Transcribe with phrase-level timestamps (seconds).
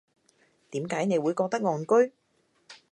[0.71, 2.11] 點解你會覺得戇居